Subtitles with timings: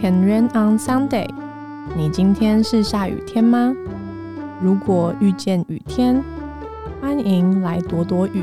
[0.00, 1.28] Can rain on Sunday？
[1.96, 3.74] 你今天是下雨天吗？
[4.62, 6.22] 如果遇见雨天，
[7.00, 8.42] 欢迎来躲躲雨。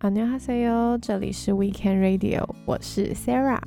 [0.00, 3.60] 안녕하세요，这里是 Weekend Radio，我是 Sarah。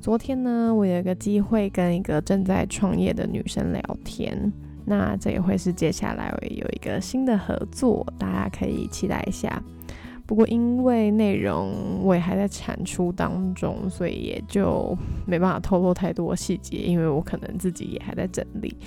[0.00, 4.52] 昨天呢，我有一个机会跟一个正在创业的女生聊天，
[4.84, 9.62] 那这也会是接下来有一个新的合作，大家可以期待一下。
[10.29, 14.95] 不过因为内容我也还在产出当中，所以也就
[15.25, 18.77] 没办法透露太多细节，因为我可能自己也还在整理。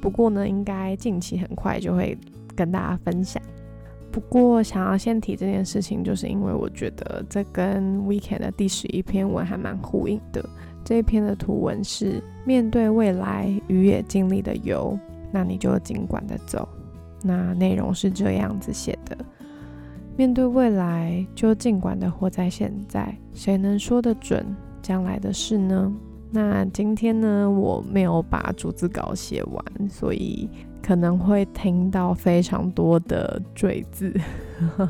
[0.00, 2.16] 不过呢，应该近期很快就会
[2.54, 3.42] 跟大家分享。
[4.10, 10.42] 不过想要先提这件事情，就是因为我觉得这跟 Weekend 的第十一篇文还蛮呼应的。
[10.82, 14.98] 这一篇的图文是面对未来，雨也尽力的游，
[15.30, 16.66] 那你就尽管的走。
[17.22, 19.14] 那内容是这样子写的。
[20.16, 23.14] 面对未来，就尽管的活在现在。
[23.34, 24.44] 谁能说得准
[24.80, 25.92] 将来的事呢？
[26.30, 30.48] 那今天呢，我没有把逐字稿写完，所以
[30.82, 34.12] 可能会听到非常多的赘字，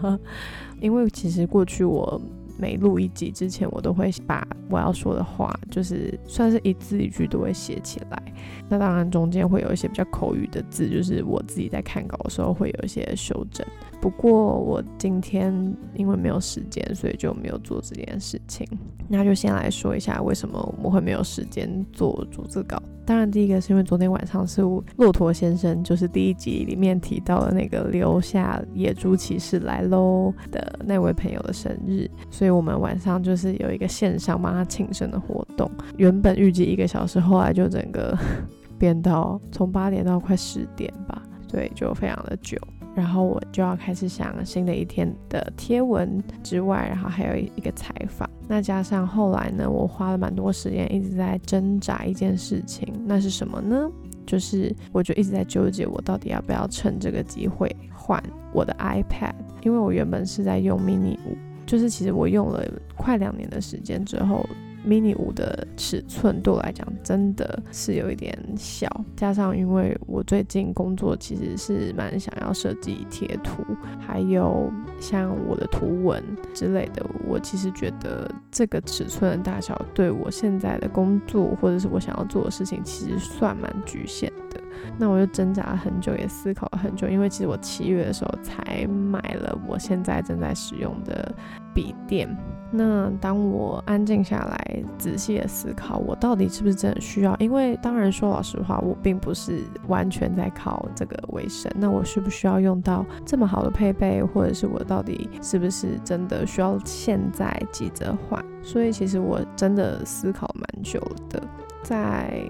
[0.80, 2.20] 因为其实过去我。
[2.58, 8.22] 每录一集之前，我都会把我要说的话，就是算是一字一句都会写起来。
[8.66, 13.66] 那当然中间会有一些比较口语的字，就是我自己在看稿的时候会有一些修正。
[14.00, 15.52] 不过我今天
[15.94, 18.66] 因为没有时间，所以就没有做这件事情。
[19.08, 22.80] 那就先来说一下为什么我们会没有时间做逐字稿。
[23.04, 24.62] 当然，第一个是因为昨天晚上是
[24.96, 35.70] 骆驼先生，就是第一集里面提到的那个留下野猪骑士来喽的那位朋友的生日，所以我们晚上就是有一个线上帮他庆生的活动。
[35.96, 38.18] 原本预计一个小时，后来就整个
[38.76, 42.58] 变到从八点到快十点吧，对，就非常的久。
[42.96, 48.28] 然后我就要开始想新的一天的贴文之外，然后还有一个采访。
[48.48, 53.90] 那加上后来呢，我花了蛮多时间一直在挣扎一件事情，那是什么呢？
[54.24, 58.20] 就是我就一直在纠结，我到底要不要趁这个机会换
[58.54, 61.36] 我的 iPad，因为我原本是在用 mini 五，
[61.66, 64.42] 就是其实我用了快两年的时间之后。
[64.86, 73.64] Mini 五的尺寸对我来讲真的是有一点小，加上因为我最近工作其实是蛮想要设计贴图，
[73.98, 76.22] 还有像我的图文
[76.54, 84.60] 之类的，我其实觉得这个尺寸的大小对我现在的工作或者是我想要做的事情，其实算蛮局限的。
[84.98, 91.34] 那我就挣扎了很久，也思考了很久，因为其实我七月的时候才买了我现在正在使用的
[91.74, 92.28] 笔电。
[92.72, 97.34] 那当我安静下来，仔细的思考，我到底是不是真的需要？
[97.36, 101.70] 因为当然说老实话，我并不是完全在靠这个为生。
[101.76, 108.44] 那我需不需要用到这么好的配备，或者是我到底是不是真的需要现在急着换？
[108.62, 111.00] 所以其实我真的思考蛮久
[111.30, 111.40] 的，
[111.84, 112.42] 在。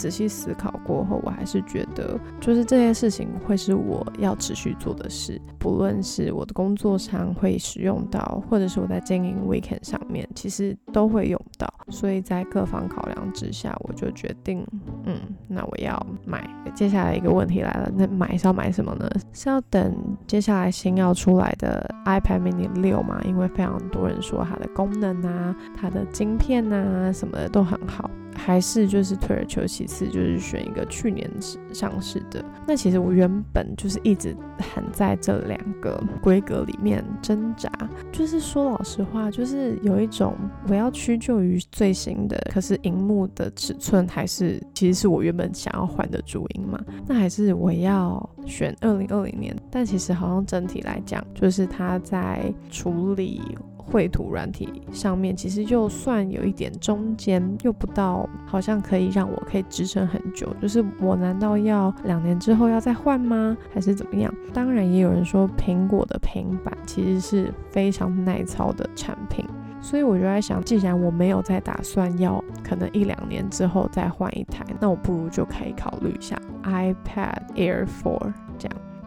[0.00, 11.68] 仔细思考过后，我还是觉得，就是这件事情会是我要持续做的事，不论是我的工作上会使用到，或者是我在经营 weekend 上面，其实都会用到。
[11.90, 14.66] 所以在各方考量之下，我就决定，
[15.04, 15.16] 嗯，
[15.46, 16.48] 那我要买。
[16.74, 19.06] 接下来一个问题来了，那买是要买什么呢？
[19.34, 19.94] 是要等
[20.26, 23.20] 接下来新要出来的 iPad mini 六吗？
[23.26, 28.08] 因为非常多人说它的功能啊，它的晶片啊什么的都很好。
[28.42, 31.30] 还是就是退而求其次，就是选一个去年
[31.72, 32.42] 上市的。
[32.66, 34.34] 那其实我原本就是一直
[34.74, 37.70] 很在这两个规格里面挣扎。
[38.10, 40.34] 就是说老实话，就是有一种
[40.68, 46.80] 我要屈就于最新的，可是荧幕的尺寸还是其实是我原本想要换的主音嘛。
[47.06, 53.42] 那还是我要选二零二零年，但其实好像整体来讲，就是它在处理。
[53.80, 60.48] 绘图软体上面，其实就算有一点中间，又不到，好像可以让我可以支撑很久。
[60.60, 63.56] 就是我难道要两年之后要再换吗？
[63.72, 64.32] 还是怎么样？
[64.52, 69.44] 当然也有人说苹果的平板其实是非常耐操的产品，
[69.80, 78.32] 所以我就在想，既然我没有再打算要可能一两年之后再换一台，那我不如就可以考虑一下 iPad Air 4。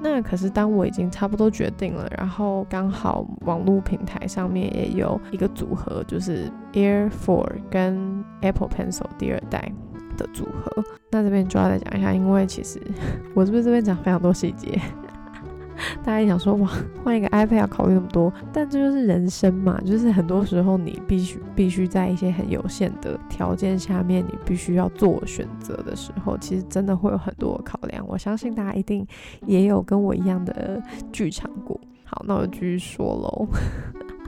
[0.03, 9.71] 那可是当我已经差不多决定了，然后刚好网络平台上面也有一个组合，就是 Air Four 跟 Apple Pencil 第二代
[10.17, 10.83] 的组合。
[11.09, 12.81] 那这边就要再讲一下，因为其实
[13.33, 14.77] 我是不是这边讲非常多细节？
[16.03, 16.69] 大家想说哇，
[17.03, 28.05] 换一个 iPad 要考虑那么多，但这就是人生嘛，就是很多时候你必须必须在一些很有限的条件下面，你必须要做选择的时候，其实真的会有很多考量。
[28.07, 29.05] 我相信大家一定
[29.45, 30.81] 也有跟我一样的
[31.11, 31.79] 剧场过。
[32.05, 33.47] 好，那我继续说喽。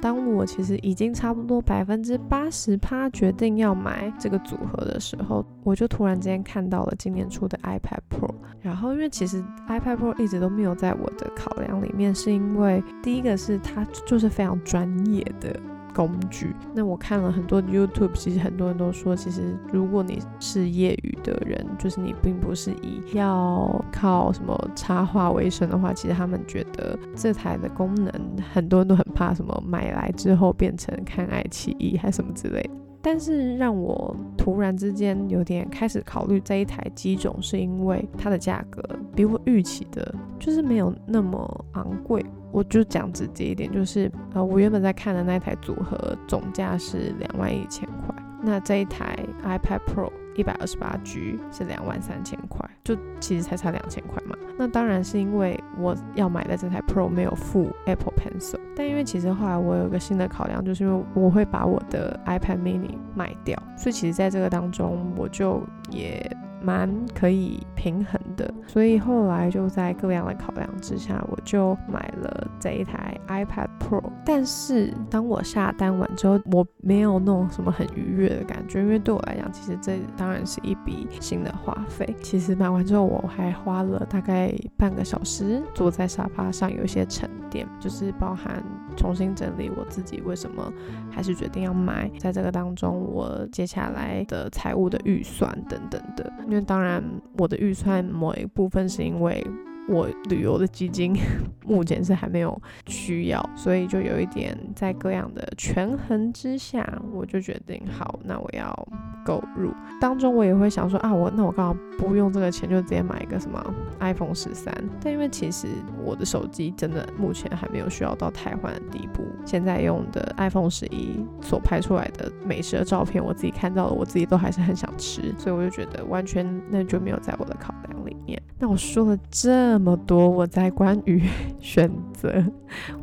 [0.05, 8.31] 当我其实已经差不多百分之八十趴决定要买这个组合的时候，我就突然之间看到了今年出的 iPad Pro。
[8.61, 15.59] 然后因为其实 iPad Pro 一直都没有在我的考量里面，是因为第一个是它就是非常专业的。
[15.95, 16.53] 工具。
[16.73, 28.11] 那我看了很多 YouTube，其实很多人都说，其实如果你是业余的人，就是你并不是以要靠什么插画为生的话，其实他们觉得这台的功能，
[28.53, 32.84] 很多人都很怕什么买来之后变成看爱奇艺还什么之类的。
[33.05, 38.81] 但是让我突然之间有点开始考虑这一台机种，是因为它的价格
[39.15, 42.25] 比我预期的，就是没有那么昂贵。
[42.51, 54.35] 我就讲直接一点，就是呃，我原本在看的那台组合总价是两万一千块，那这一台 iPad Pro 一百二十八 G 是两万三千块，就其实才差两千块嘛。
[54.57, 66.29] 那当然是因为我要买的这台 Pro 没有附 Apple Pencil，但因为其实后来我有个新的考量，就是因为我会把我的 iPad Mini 卖掉，所以其实在这个当中我就也。
[66.61, 74.01] 蛮可以平衡的，所以后来就在各样的考量之下，我就买了这一台 iPad Pro。
[74.25, 82.15] 但是当我下单完之后，我没有那种什么很愉悦的感觉，因为对我来讲，其实这当然是一笔新的花费。
[82.21, 88.63] 其实买完之后，我还花了大概半个小时坐在沙发上，有一些沉淀，就是包含
[88.97, 90.71] 重新整理我自己为什么
[91.11, 96.31] 还是决定要买，在这个当中，我接下来的财务的预算等等的。
[96.47, 97.03] 因为当然，
[97.37, 99.45] 我的预算某一部分是因为
[99.87, 101.15] 我旅游的基金
[101.65, 108.87] 目前是还没有需要，所以就有一点在各样的权衡之下，我就决定好，那我要。
[109.25, 113.59] 购入当中，我也会想说啊，我那我刚好不用这个钱，就直接买一个什么
[113.99, 114.71] iPhone 十三。
[115.01, 115.67] 但因为其实
[116.03, 128.39] 我的手机真的目前还没有需要到太换的地步，现在用的 iPhone 十一所拍出来的美食的照片，我自己看到了，我自己都还是很想吃，所以我就觉得完全那就没有在我的考量里面。
[128.59, 131.21] 那我说了这那么多，我在关于
[131.59, 132.41] 选择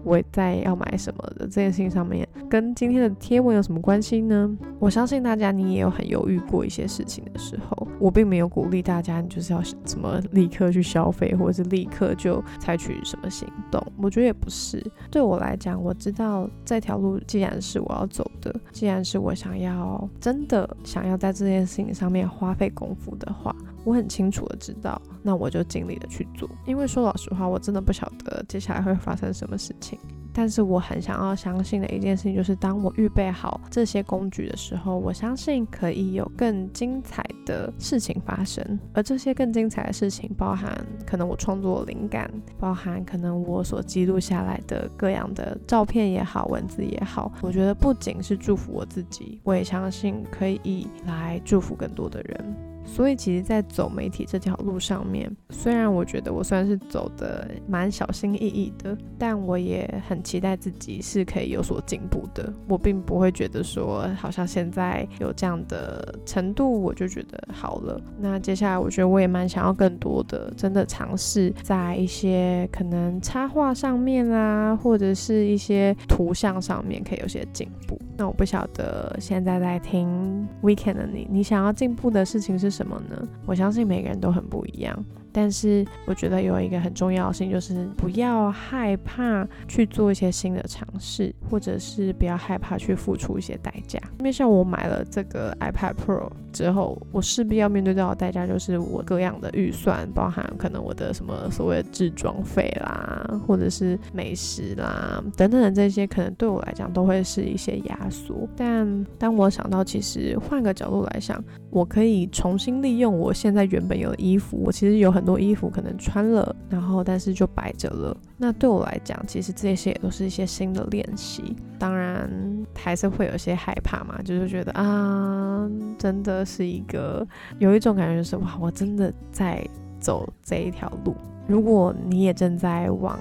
[0.02, 4.50] 我在要买什么的这件事情上面，跟今天的贴文有什么关系呢？
[4.78, 13.78] 我相信大家你也有很犹豫过一些事情的时候，我并没有鼓励大家你就是要怎么立刻去消费，或者是立刻就采取什么行动。
[13.98, 23.51] 我觉得也不是，对我来讲，我知道这条路既然是我要走的，既然是我想要真的想要在这件事情上面花费功夫的话。
[23.84, 26.48] 我很清楚的知道，那我就尽力的去做。
[26.66, 29.98] 因为说老实话，我真的不晓得接下来会发生什么事情。
[30.34, 38.80] 但是我很想要相信的一件事情，就是当我预备好这些工具的时候，我相信可以有更精彩的事情发生。
[38.94, 40.74] 而这些更精彩的事情，包含
[41.06, 47.30] 可能我创作灵感，包含可能我所记录下来的各样的照片也好，文字也好。
[47.42, 52.71] 我觉得不仅是祝福我自己，我也相信可以来祝福更多的人。
[52.84, 62.52] 所以，其实，在走媒体这条路上面，虽然我觉得我算是走的蛮小心翼翼的，但我也很期待自己是可以有所进步的。
[62.68, 68.00] 我并不会觉得说，好像现在有这样的程度，我就觉得好了。
[68.18, 77.98] 那接下来，我觉得我也蛮想要更多的，真的尝试在一些可能插画上面啊，或者是一些图像上面，可以有些进步。
[78.22, 83.20] 那我不晓得现在在听 Weekend 的你，你想要进步的事情是什么呢？
[83.44, 85.04] 我相信每个人都很不一样。
[85.32, 93.98] 但是我觉得有一个很重要的事情，就是不要害怕去做一些新的尝试，或者是不要害怕去付出一些代价。
[94.18, 108.46] 因为像我买了这个 iPad Pro 之后，我势必要面对到的代价就是我各样的预算，包含可能我的什么所谓的制装费啦，或者是美食啦等等的这些，可能对我来讲都会是一些压缩。
[108.54, 115.21] 但当我想到，其实换个角度来想，我可以重新利用我现在原本有的衣服，我其实有很。
[115.22, 118.16] 很多衣服可能穿了，然后但是就摆着了。
[118.36, 121.54] 那对我来讲，其实这些也都是一些新的练习。
[121.78, 122.28] 当然
[122.74, 127.24] 还是会有些害怕嘛，就是觉得啊，真的是一个
[127.60, 129.64] 有一种感觉，就是哇，我真的在
[130.00, 131.14] 走这一条路。
[131.46, 133.16] 如果你也正在往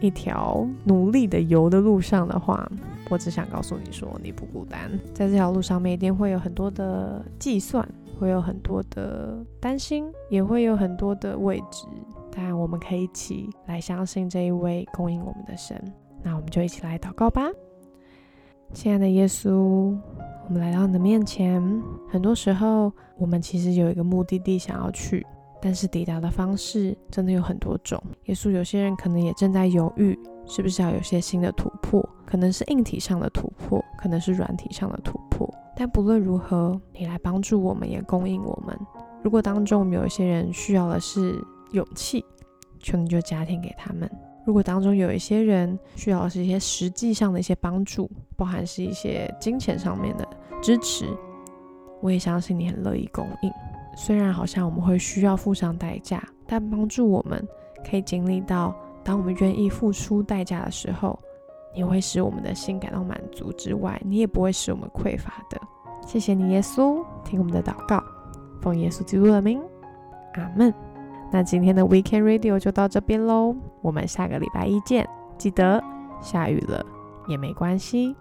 [0.00, 2.68] 一条努力的游的路上的话，
[3.10, 7.88] 我只想告诉你说，你不孤单，在这条路上面一定会有很多的计算。
[8.18, 11.86] 会有很多的担心，也会有很多的未知，
[12.30, 15.80] 但我们可以一起来相信这一位供应我们的神。
[16.22, 17.42] 那我们就一起来祷告吧，
[18.72, 19.96] 亲爱的耶稣，
[20.46, 21.62] 我们来到你的面前。
[22.08, 25.26] 很多时候，我们其实有一个目的地想要去，
[25.60, 28.02] 但是抵达的方式真的有很多种。
[28.24, 32.08] 耶稣，有些人可能也正在犹豫，是不是要有些新的突破？
[32.24, 35.52] 可能是硬体上的突破，可能是软体上的突破。
[35.76, 38.78] 但不论如何，你来帮助我们，也供应我们。
[39.22, 41.36] 如果当中有一些人需要的是
[41.72, 42.24] 勇气，
[42.78, 44.08] 求你就加添给他们；
[44.46, 50.28] 如果当中有一些人需要的是一些实际上的一些帮助，包含是一些金钱上面的
[50.62, 51.06] 支持，
[52.00, 53.50] 我也相信你很乐意供应。
[53.96, 57.46] 虽然好像我们会需要付上代价，但帮助我们
[57.88, 61.18] 可以经历到，当我们愿意付出代价的时候。
[61.76, 65.60] 你会使我们的心感到满足之外，你也不会使我们匮乏的。
[66.06, 68.02] 谢谢你，耶稣，听我们的祷告，
[68.60, 69.60] 奉耶稣基督的名，
[70.34, 70.72] 阿门。
[71.32, 75.08] 那今天的 Weekend Radio 就到这边喽，我们下个礼拜一见。
[75.36, 75.82] 记得
[76.20, 76.84] 下雨了
[77.26, 78.14] 也没关系。